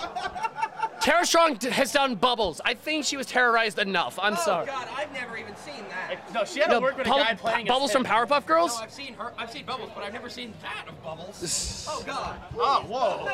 Tara 1.01 1.25
Strong 1.25 1.55
d- 1.55 1.70
has 1.70 1.91
done 1.91 2.15
bubbles. 2.15 2.62
I 2.65 2.74
think 2.74 3.05
she 3.05 3.17
was 3.17 3.27
terrorized 3.27 3.77
enough. 3.77 4.17
I'm 4.20 4.34
oh, 4.34 4.38
sorry. 4.38 4.67
Oh 4.70 4.72
God, 4.72 4.88
I've 4.96 5.12
never 5.13 5.38
even 5.38 5.55
seen 5.55 5.84
that. 5.89 6.34
no, 6.34 6.44
she 6.46 6.60
had 6.62 6.70
No, 6.70 6.79
to 6.79 6.82
work 6.82 6.98
with 6.98 7.05
a 7.08 7.10
guy 7.10 7.34
playing. 7.36 7.67
bubbles 7.67 7.91
from 7.91 8.03
Powerpuff 8.03 8.46
Girls? 8.46 8.75
No, 8.75 8.84
I've 8.84 8.91
seen 8.91 9.13
her. 9.15 9.34
I've 9.38 9.51
seen 9.51 9.65
Bubbles, 9.65 9.91
but 9.94 10.03
I've 10.03 10.13
never 10.13 10.29
seen 10.29 10.53
that 10.62 10.88
of 10.88 11.03
Bubbles. 11.03 11.86
oh 11.89 12.01
God. 12.05 12.39
Oh, 12.58 12.86
whoa. 12.88 13.27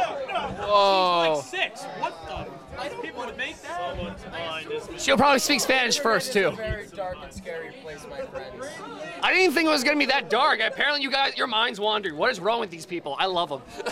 Oh. 0.62 1.42
Six. 1.46 1.84
What 2.00 2.14
the? 2.28 2.80
I 2.80 2.90
don't 2.90 3.02
people 3.04 3.26
would 3.26 3.38
make 3.38 3.62
that. 3.62 3.96
Someone's 3.96 4.26
mind 4.32 4.72
is 4.72 5.04
She'll 5.04 5.18
probably 5.18 5.40
speak 5.40 5.62
Spanish 5.62 6.00
first, 6.00 6.34
too. 6.34 6.52
Very 6.52 6.88
dark 6.88 7.18
and 7.24 7.32
scary 7.32 7.72
place, 7.84 8.06
my 8.10 8.22
friends. 8.22 8.66
I 9.22 9.34
didn't 9.34 9.54
think 9.54 9.68
it 9.68 9.72
was 9.72 9.84
going 9.84 9.96
to 9.98 10.00
be 10.00 10.12
that 10.12 10.30
dark. 10.30 10.60
Apparently, 10.60 11.02
you 11.02 11.12
guys, 11.12 11.38
your 11.38 11.48
minds 11.48 11.80
wandered. 11.80 12.14
What 12.14 12.32
is 12.32 12.40
wrong 12.40 12.60
with 12.60 12.70
these 12.70 12.86
people? 12.86 13.16
I 13.20 13.28
love 13.28 13.50
them. 13.50 13.62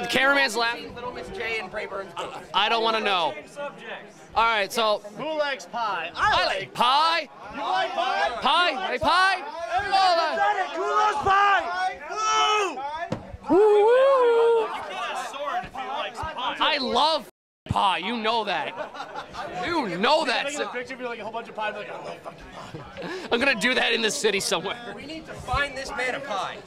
The 0.00 0.06
cameraman's 0.08 0.56
laughing. 0.56 0.94
Little 0.94 1.12
Miss 1.12 1.28
J 1.28 1.58
and 1.60 1.70
Braeburn's 1.70 2.14
booth. 2.14 2.50
I 2.54 2.68
don't 2.68 2.82
want 2.82 2.96
to 2.96 3.02
know. 3.02 3.34
All 4.34 4.44
right, 4.44 4.72
so 4.72 5.02
Who 5.16 5.38
likes 5.38 5.66
pie? 5.66 6.10
I 6.14 6.46
like 6.46 6.72
pie. 6.72 7.28
You 7.54 7.60
like 7.60 7.90
pie? 7.90 8.30
Pie, 8.40 8.72
like 8.72 9.00
pie. 9.00 9.42
Oh, 9.74 10.32
it. 10.56 10.70
Who 10.76 10.82
loves 10.82 11.18
pie? 11.28 11.98
Woo! 12.10 13.56
woo, 13.56 13.84
woo. 13.84 14.68
Soarin 15.30 15.64
if 15.64 15.72
he 15.72 15.88
likes 15.88 16.18
pie. 16.18 16.56
I 16.58 16.78
love 16.78 17.31
pie. 17.72 17.98
You 17.98 18.16
know 18.16 18.44
that. 18.44 18.74
You 19.64 19.96
know 19.98 20.24
that. 20.26 20.46
Taking 20.46 20.60
a 20.60 20.66
picture 20.66 20.96
like 20.96 21.18
a 21.18 21.24
whole 21.24 21.32
bunch 21.32 21.48
of 21.48 21.54
pie. 21.54 21.70
Like, 21.70 21.88
oh, 21.90 22.16
I'm 23.32 23.38
gonna 23.40 23.58
do 23.58 23.74
that 23.74 23.92
in 23.92 24.02
the 24.02 24.10
city 24.10 24.40
somewhere. 24.40 24.92
We 24.94 25.06
need 25.06 25.26
to 25.26 25.32
find 25.32 25.76
this 25.76 25.90
man 25.96 26.14
a 26.14 26.20
pie. 26.20 26.58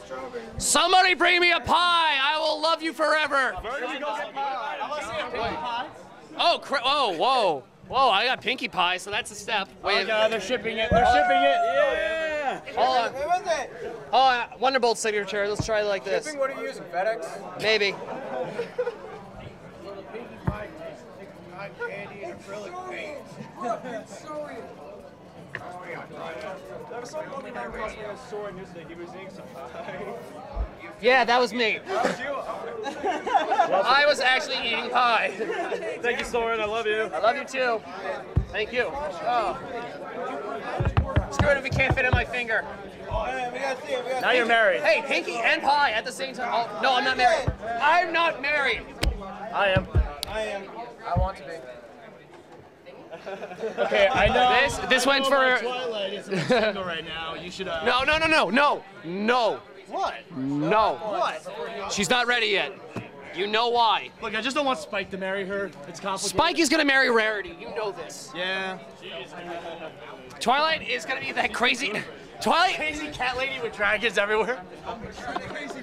Somebody 0.57 1.13
bring 1.13 1.39
me 1.39 1.51
a 1.51 1.59
pie. 1.59 2.17
I 2.21 2.37
will 2.39 2.61
love 2.61 2.81
you 2.81 2.91
forever. 2.91 3.53
Where 3.61 3.79
did 3.79 3.91
you 3.91 3.99
go 3.99 4.15
get 4.17 4.33
pie? 4.33 4.77
I 4.81 4.89
want 4.89 5.01
to 5.01 5.07
see 5.07 5.13
a 5.13 5.23
pinkie 5.25 5.55
pie. 5.55 5.87
Oh, 6.37 6.59
cra- 6.61 6.81
oh, 6.83 7.15
whoa, 7.17 7.63
whoa! 7.87 8.09
I 8.09 8.25
got 8.25 8.41
pinkie 8.41 8.67
pie, 8.67 8.97
so 8.97 9.09
that's 9.09 9.31
a 9.31 9.35
step. 9.35 9.69
Wait, 9.83 10.03
Oh 10.03 10.07
god, 10.07 10.31
they're 10.31 10.41
shipping 10.41 10.79
it. 10.79 10.89
They're 10.91 11.05
shipping 11.05 11.37
it. 11.37 11.59
Yeah. 11.63 12.61
hold 12.75 12.97
on. 12.97 13.13
What 13.13 13.27
was 13.27 13.59
it? 13.59 13.95
Oh, 14.11 14.19
uh, 14.19 14.47
Wonderbolt 14.59 14.97
signature. 14.97 15.47
Let's 15.47 15.65
try 15.65 15.81
it 15.81 15.85
like 15.85 16.03
this. 16.03 16.25
Shipping? 16.25 16.39
What 16.39 16.49
are 16.49 16.61
you 16.61 16.67
using? 16.67 16.83
FedEx? 16.83 17.61
Maybe. 17.61 17.95
Candy 21.87 22.23
and 22.23 22.39
acrylic 22.39 22.89
paint. 22.89 23.19
Oh, 23.57 23.79
yeah, 31.01 31.23
that 31.23 31.39
was 31.39 31.53
me. 31.53 31.79
I 32.85 34.03
was 34.07 34.19
actually 34.19 34.67
eating 34.67 34.89
pie. 34.89 35.31
Thank 36.01 36.19
you, 36.19 36.25
Soarin. 36.25 36.59
I 36.59 36.65
love 36.65 36.85
you. 36.85 37.03
I 37.13 37.19
love 37.19 37.37
you 37.37 37.45
too. 37.45 37.81
Thank 38.51 38.73
you. 38.73 38.91
Oh. 38.91 39.57
Screw 41.31 41.49
it 41.49 41.57
if 41.57 41.65
it 41.65 41.71
can't 41.71 41.95
fit 41.95 42.05
in 42.05 42.11
my 42.11 42.25
finger. 42.25 42.65
we 43.01 43.09
gotta 43.09 43.81
see 43.85 43.93
it. 43.93 44.03
We 44.03 44.11
gotta 44.11 44.21
Now 44.21 44.31
you're 44.31 44.45
married. 44.45 44.81
Hey, 44.81 45.03
pinky 45.05 45.35
and 45.35 45.61
pie 45.61 45.91
at 45.91 46.05
the 46.05 46.11
same 46.11 46.35
time. 46.35 46.49
Oh, 46.51 46.79
no, 46.81 46.95
I'm 46.95 47.03
not 47.03 47.17
married. 47.17 47.51
I'm 47.81 48.13
not 48.13 48.41
married. 48.41 48.81
I 49.53 49.69
am. 49.69 49.87
I 50.27 50.41
am. 50.41 50.63
I 51.05 51.17
want 51.19 51.37
to 51.37 51.43
be. 51.43 51.49
Okay, 53.79 54.07
I 54.07 54.27
know. 54.27 54.61
This 54.61 54.77
this 54.89 55.05
went 55.05 55.25
I 55.25 55.29
know 55.29 55.39
my 55.39 55.57
for. 55.57 55.63
Twilight 55.63 56.13
is 56.13 56.25
single 56.25 56.83
right 56.83 57.03
now. 57.05 57.33
You 57.33 57.49
should. 57.49 57.67
Uh, 57.67 57.83
No, 57.83 58.03
no, 58.03 58.17
no, 58.17 58.27
no, 58.27 58.49
no, 58.49 58.83
no, 59.03 59.59
What? 59.87 60.15
no. 60.35 60.95
What? 60.95 61.91
She's 61.91 62.09
not 62.09 62.27
ready 62.27 62.47
yet. 62.47 62.73
You 63.35 63.47
know 63.47 63.69
why? 63.69 64.11
Look, 64.21 64.35
I 64.35 64.41
just 64.41 64.55
don't 64.55 64.65
want 64.65 64.79
Spike 64.79 65.09
to 65.11 65.17
marry 65.17 65.45
her. 65.45 65.71
It's 65.87 65.99
complicated. 65.99 66.29
Spike 66.37 66.59
is 66.59 66.69
gonna 66.69 66.85
marry 66.85 67.09
Rarity. 67.09 67.55
You 67.59 67.73
know 67.75 67.91
this. 67.91 68.31
Yeah. 68.35 68.77
Twilight 70.39 70.87
is 70.87 71.05
gonna 71.05 71.21
be 71.21 71.31
that 71.31 71.53
crazy. 71.53 71.93
Twilight. 72.41 72.75
Crazy 72.75 73.07
cat 73.07 73.37
lady 73.37 73.61
with 73.61 73.75
dragons 73.75 74.17
everywhere. 74.17 74.61
crazy 75.49 75.79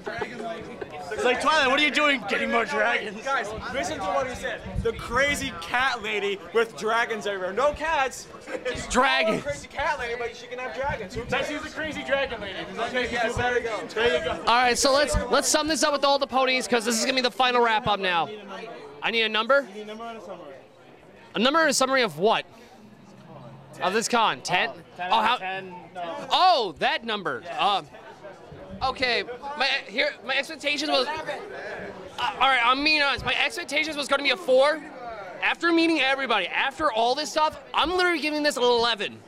It's 1.11 1.25
like 1.25 1.41
Twilight. 1.41 1.69
What 1.69 1.81
are 1.81 1.83
you 1.83 1.91
doing? 1.91 2.23
Getting 2.29 2.51
more 2.51 2.65
dragons. 2.65 3.23
Guys, 3.25 3.49
listen 3.73 3.99
to 3.99 4.05
what 4.05 4.29
he 4.29 4.35
said. 4.35 4.61
The 4.83 4.93
crazy 4.93 5.53
cat 5.61 6.03
lady 6.03 6.39
with 6.55 6.77
dragons 6.77 7.27
everywhere. 7.27 7.53
No 7.53 7.73
cats. 7.73 8.29
Just 8.71 8.91
Dragons. 8.91 9.43
Crazy 9.43 9.69
cat 9.69 9.99
lady, 9.99 10.15
but 10.19 10.37
she 10.37 10.47
can 10.47 10.59
have 10.59 10.75
dragons. 10.75 11.15
Who 11.15 11.25
That's 11.25 11.49
cares? 11.49 11.63
who's 11.63 11.73
the 11.73 11.79
crazy 11.79 12.03
dragon 12.05 12.41
lady. 12.41 12.59
Does 12.69 12.77
that 12.77 12.95
make 12.95 13.13
you 13.13 13.19
feel 13.19 13.37
better? 13.37 13.61
there 13.61 13.63
you 13.63 13.69
go. 13.69 13.87
There 13.89 14.19
you 14.19 14.25
go. 14.25 14.31
All 14.47 14.63
right, 14.63 14.79
so 14.79 14.93
let's 14.93 15.17
let's 15.31 15.49
sum 15.49 15.69
this 15.69 15.83
up 15.83 15.93
with 15.93 16.05
all 16.05 16.19
the 16.19 16.27
ponies 16.27 16.67
because 16.67 16.85
this 16.85 16.99
is 16.99 17.05
gonna 17.05 17.17
be 17.17 17.23
the 17.23 17.31
final 17.31 17.63
wrap 17.63 17.87
up 17.87 18.01
now. 18.01 18.29
I 19.03 19.11
need 19.11 19.23
a 19.23 19.29
number. 19.29 19.67
Need 19.75 19.83
a 19.83 19.85
number 19.87 20.05
on 20.05 20.17
a 20.17 20.21
summary. 20.21 20.55
A 21.35 21.39
number 21.39 21.61
and 21.61 21.71
a 21.71 21.75
summary 21.75 22.03
of 22.03 22.19
what? 22.19 22.45
Of 23.83 23.93
this 23.93 24.09
con. 24.09 24.41
Ten. 24.43 24.71
Ten 24.97 25.09
Oh, 25.13 25.21
how? 25.21 25.37
ten. 25.37 25.75
No. 25.95 26.27
Oh, 26.31 26.75
that 26.79 27.05
number. 27.05 27.43
Um, 27.59 27.87
okay, 28.83 29.25
my 29.59 29.67
here 29.89 30.11
my 30.25 30.37
expectations 30.37 30.91
was. 30.91 31.07
Uh, 31.07 32.33
all 32.35 32.49
right, 32.49 32.61
I'm 32.65 32.83
being 32.85 33.03
honest. 33.03 33.25
My 33.25 33.35
expectations 33.45 33.97
was 33.97 34.09
going 34.09 34.19
to 34.19 34.25
be 34.25 34.31
a 34.31 34.37
four. 34.37 34.83
After 35.43 35.73
meeting 35.73 36.01
everybody, 36.01 36.47
after 36.47 36.93
all 36.93 37.17
this 37.17 37.29
stuff, 37.31 37.61
I'm 37.75 37.91
literally 37.97 38.21
giving 38.21 38.45
this 38.45 38.57
an 38.57 38.63
11. 38.63 39.19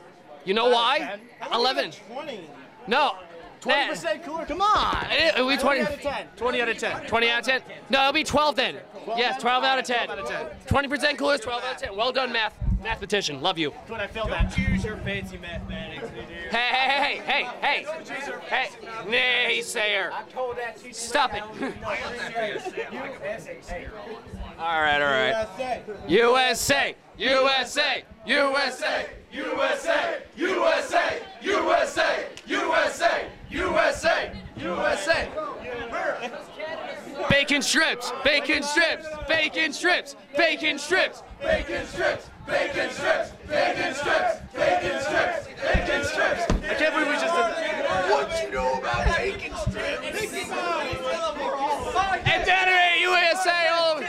You 0.45 0.53
know 0.53 0.69
why? 0.69 1.19
11. 1.53 1.91
20. 2.13 2.39
No. 2.87 3.15
20% 3.59 4.23
cooler. 4.23 4.45
Come 4.45 4.61
on. 4.61 5.07
It, 5.11 5.33
it'll 5.35 5.49
be 5.49 5.57
20. 5.57 5.83
20 5.83 5.91
out 5.91 5.93
of 5.93 6.01
10. 6.01 6.27
20 6.37 6.61
out 6.61 6.69
of 6.69 6.77
10. 6.77 7.07
20 7.07 7.29
out 7.29 7.39
of 7.39 7.45
10? 7.45 7.61
No, 7.89 7.99
it'll 8.01 8.13
be 8.13 8.23
12 8.23 8.55
then. 8.55 8.75
Yes, 9.17 9.41
12 9.41 9.63
out 9.63 9.79
of 9.79 9.85
10. 9.85 10.05
12 10.05 10.19
out 10.19 10.31
of 10.31 10.67
20% 10.67 11.17
coolers, 11.17 11.41
12 11.41 11.63
out 11.63 11.75
of 11.75 11.81
10. 11.81 11.95
Well 11.97 12.11
done, 12.13 12.31
math. 12.31 12.53
Mathematician. 12.81 13.41
Love 13.41 13.57
you. 13.57 13.73
Good, 13.87 13.99
I 13.99 14.07
failed 14.07 14.29
that. 14.31 14.57
Use 14.57 14.83
your 14.83 14.97
fancy 14.97 15.37
mathematics, 15.37 16.03
idiot. 16.03 16.51
Hey, 16.51 16.69
hey, 16.71 17.21
hey, 17.25 17.45
hey, 17.61 17.85
hey. 17.85 17.85
Hey, 18.47 18.69
naysayer. 19.07 20.11
I 20.11 20.23
told 20.31 20.57
that 20.57 20.77
to 20.83 20.93
Stop 20.93 21.33
it. 21.33 21.43
all 24.59 24.81
right, 24.81 25.01
all 25.01 25.09
right. 25.09 25.47
That's 25.57 25.87
it. 25.87 26.09
USA, 26.09 26.95
USA, 27.17 28.03
USA, 28.25 29.07
USA, 29.33 30.19
USA, 30.41 31.21
USA, 31.41 32.07
USA, 32.61 33.27
USA, 33.49 34.31
USA. 34.57 35.29
Bacon 37.29 37.61
strips, 37.61 38.11
bacon 38.23 38.63
strips, 38.63 39.07
bacon 39.27 39.73
strips, 39.73 40.15
bacon 40.37 40.77
strips, 40.77 41.23
bacon 41.41 41.85
strips, 41.85 42.29
bacon 42.47 42.89
strips, 42.91 43.31
bacon 43.47 43.93
strips, 43.93 44.37
bacon 44.53 45.01
strips, 45.01 45.47
bacon 45.61 46.03
strips. 46.03 46.43
I 46.49 46.73
can't 46.75 46.93
believe 46.93 47.07
we 47.07 47.13
just 47.13 47.33
did 47.33 47.43
that. 47.43 48.09
What 48.09 48.29
do 48.31 48.45
you 48.45 48.51
know 48.51 48.73
about 48.79 49.17
bacon 49.17 49.55
strips? 49.55 50.01
And 52.27 52.45
Saturday, 52.45 53.01
USA 53.01 53.67
all 53.71 53.97
over. 53.97 54.07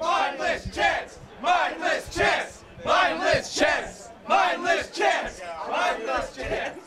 Mindless 0.00 0.74
chance! 0.74 1.18
Mindless 1.42 2.14
chance! 2.14 2.64
Mindless 2.84 3.54
chance! 3.54 4.08
Mindless 4.28 4.90
chance! 4.90 5.40
Mindless 5.68 6.36
chance! 6.36 6.78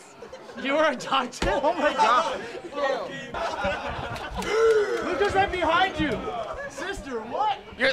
You 0.62 0.74
were 0.74 0.86
a 0.86 0.96
doctor? 0.96 1.50
Oh 1.64 1.74
my 1.74 1.94
god. 1.94 2.40
Look 5.06 5.20
who's 5.20 5.34
right 5.34 5.52
behind 5.52 6.00
you. 6.00 6.18
Sister, 6.70 7.20
what? 7.22 7.58
You're, 7.78 7.92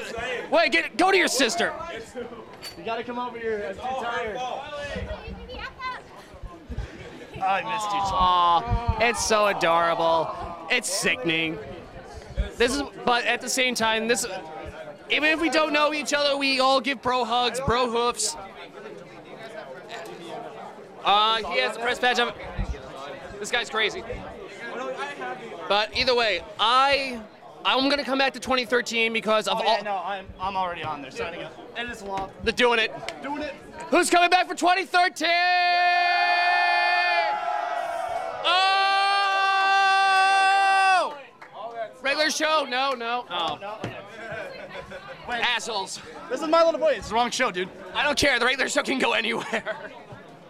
wait, 0.51 0.73
get, 0.73 0.97
go 0.97 1.11
to 1.11 1.17
your 1.17 1.29
sister. 1.29 1.73
You 2.89 2.95
gotta 2.95 3.05
come 3.05 3.19
over 3.19 3.39
here. 3.39 3.67
I'm 3.69 3.75
too 3.75 4.03
tired. 4.03 4.37
I 7.37 7.61
missed 7.61 7.91
you. 7.91 8.01
Aw, 8.01 8.97
it's 9.07 9.23
so 9.23 9.49
adorable. 9.49 10.35
It's 10.71 10.89
sickening. 10.89 11.59
This 12.57 12.75
is, 12.75 12.83
but 13.05 13.27
at 13.27 13.43
the 13.43 13.49
same 13.51 13.75
time, 13.75 14.09
this, 14.09 14.25
even 15.11 15.29
if 15.29 15.39
we 15.39 15.51
don't 15.51 15.75
know 15.75 15.93
each 15.93 16.15
other, 16.15 16.39
we 16.39 16.61
all 16.61 16.81
give 16.81 17.03
bro 17.03 17.25
hugs, 17.25 17.61
bro 17.61 17.91
hoofs. 17.91 18.39
Uh, 21.05 21.37
he 21.53 21.61
has 21.61 21.77
the 21.77 21.83
press 21.83 21.99
badge. 21.99 22.19
I'm, 22.19 22.33
this 23.39 23.51
guy's 23.51 23.69
crazy. 23.69 24.03
But 25.69 25.95
either 25.95 26.15
way, 26.15 26.41
I, 26.59 27.21
I'm 27.65 27.89
gonna 27.89 28.05
come 28.05 28.19
back 28.19 28.33
to 28.35 28.41
2013 28.41 29.13
because 29.13 29.49
of 29.49 29.59
Oh, 29.59 29.63
yeah, 29.65 29.71
all 29.71 29.85
no, 29.85 29.97
I'm, 30.05 30.27
I'm 30.41 30.57
already 30.57 30.83
on 30.83 31.03
there 31.03 31.11
signing 31.11 31.43
up. 31.43 31.53
And 31.77 31.91
it's 31.91 32.03
long. 32.03 32.31
the 32.45 32.53
doing 32.53 32.79
it. 32.79 32.93
Doing 33.23 33.43
it. 33.43 33.55
Who's 33.89 34.11
coming 34.11 34.31
back 34.31 34.49
for 34.49 34.55
2013? 34.55 35.29
Oh! 38.45 41.17
Regular 42.03 42.31
show? 42.31 42.67
No, 42.69 42.93
no. 42.93 43.25
Oh. 43.31 43.59
Assholes. 45.29 46.01
This 46.31 46.41
is 46.41 46.49
My 46.49 46.65
Little 46.65 46.81
Boy. 46.81 46.95
It's 46.97 47.09
the 47.09 47.15
wrong 47.15 47.31
show, 47.31 47.51
dude. 47.51 47.69
I 47.95 48.03
don't 48.03 48.19
care. 48.19 48.39
The 48.39 48.47
regular 48.47 48.69
show 48.69 48.83
can 48.83 48.99
go 48.99 49.13
anywhere. 49.13 49.91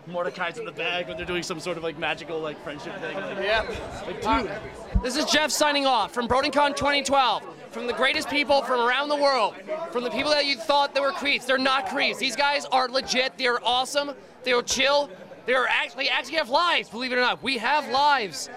Mordecai's 0.09 0.59
in 0.59 0.65
the 0.65 0.73
bag 0.73 1.07
when 1.09 1.17
they're 1.17 1.27
doing 1.27 1.43
some 1.43 1.61
sort 1.61 1.77
of 1.77 1.83
like 1.83 1.99
magical 1.99 2.41
like 2.41 2.63
friendship 2.65 2.99
thing. 3.01 3.15
Like, 3.17 3.39
Yeah. 3.39 3.65
like 4.07 4.23
dude. 4.23 5.03
This 5.03 5.17
is 5.17 5.25
Jeff 5.27 5.51
signing 5.51 5.87
off 5.87 6.13
from 6.13 6.27
BronyCon 6.27 6.75
2012. 6.77 7.43
From 7.71 7.87
the 7.87 7.93
greatest 7.93 8.31
people 8.31 8.63
from 8.63 8.81
around 8.81 9.11
the 9.11 9.17
world. 9.17 9.55
From 9.93 10.03
the 10.03 10.11
people 10.11 10.31
that 10.31 10.47
you 10.47 10.57
thought 10.57 10.95
they 10.95 11.01
were 11.01 11.13
creeps. 11.13 11.45
They're 11.45 11.59
not 11.59 11.89
creeps. 11.89 12.19
These 12.19 12.35
guys 12.37 12.65
are 12.67 12.89
legit. 12.89 13.37
They're 13.37 13.65
awesome. 13.65 14.13
They're 14.43 14.63
chill. 14.63 15.11
They're 15.47 15.67
actually 15.69 16.09
actually 16.09 16.37
have 16.37 16.49
lives, 16.49 16.89
believe 16.89 17.13
it 17.13 17.17
or 17.17 17.21
not. 17.21 17.43
We 17.43 17.59
have 17.59 17.89
lives. 17.91 18.49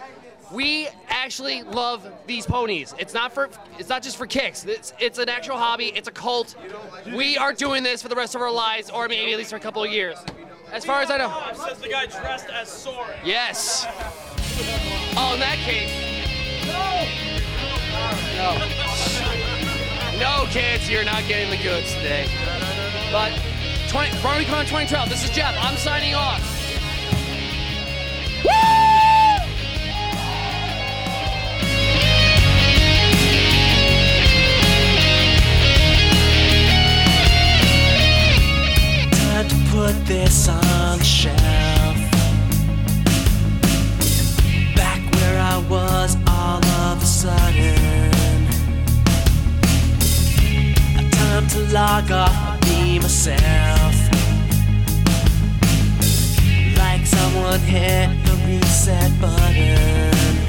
We 0.51 0.89
actually 1.10 1.63
love 1.63 2.05
these 2.27 2.46
ponies. 2.46 2.93
It's 3.00 3.13
not 3.13 3.34
for 3.34 3.50
it's 3.77 3.89
not 3.89 4.01
just 4.03 4.17
for 4.17 4.25
kicks. 4.25 4.65
It's 4.65 4.93
it's 5.00 5.17
an 5.17 5.29
actual 5.29 5.58
hobby. 5.58 5.93
It's 5.96 6.08
a 6.08 6.12
cult. 6.12 6.55
We 7.13 7.38
are 7.38 7.53
doing 7.53 7.84
this 7.84 8.01
for 8.01 8.10
the 8.10 8.15
rest 8.15 8.36
of 8.36 8.41
our 8.41 8.51
lives, 8.51 8.89
or 8.89 9.08
maybe 9.08 9.31
at 9.31 9.38
least 9.38 9.51
for 9.51 9.55
a 9.58 9.62
couple 9.62 9.84
of 9.84 9.91
years 9.91 10.17
as 10.72 10.86
far 10.86 11.01
as 11.01 11.12
I 11.12 11.18
know. 11.18 11.32
Says 11.68 11.80
the 11.80 11.90
guy 11.90 12.06
dressed 12.06 12.50
as 12.50 12.70
Soarin. 12.70 13.18
Yes. 13.24 13.86
Oh, 15.18 15.34
in 15.34 15.40
that 15.40 15.58
case. 15.60 15.92
No. 16.68 17.08
No. 18.38 18.58
No, 20.20 20.46
kids, 20.51 20.90
you're 20.90 21.04
not 21.04 21.28
getting 21.28 21.50
the 21.50 21.62
goods 21.63 21.94
today. 21.96 22.28
But 23.12 23.32
20, 23.90 24.12
BronyCon 24.18 24.63
2012. 24.66 25.10
This 25.10 25.24
is 25.24 25.30
Jeff. 25.32 25.56
I'm 25.60 25.75
signing 25.78 26.16
off. 26.16 26.61
put 39.91 40.05
this 40.05 40.48
on 40.48 41.00
the 41.00 41.03
shelf. 41.03 41.98
Back 44.75 45.01
where 45.15 45.39
I 45.39 45.57
was 45.69 46.15
all 46.27 46.63
of 46.65 47.01
a 47.01 47.05
sudden. 47.05 48.45
A 50.98 51.10
time 51.12 51.48
to 51.48 51.60
log 51.74 52.12
off 52.12 52.36
and 52.36 52.62
be 52.62 53.00
myself. 53.00 53.95
Like 56.77 57.05
someone 57.05 57.60
hit 57.60 58.10
the 58.25 58.36
reset 58.45 59.12
button. 59.19 60.40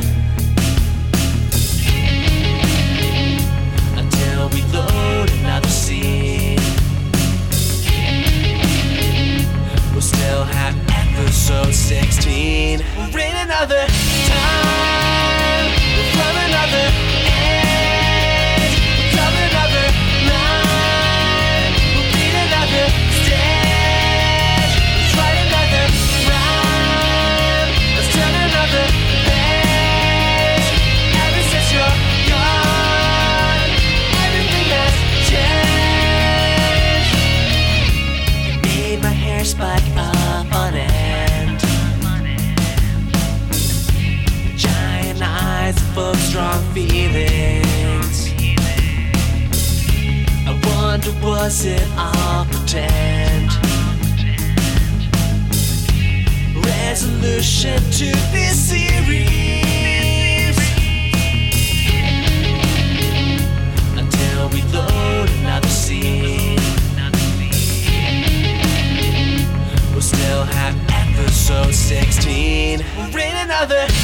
together. 73.63 74.02